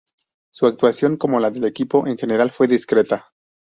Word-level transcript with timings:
Su 0.51 0.65
actuación, 0.65 1.15
como 1.15 1.39
la 1.39 1.51
del 1.51 1.65
equipo 1.65 2.07
en 2.07 2.17
general, 2.17 2.49
fue 2.49 2.67
discreta. 2.67 3.31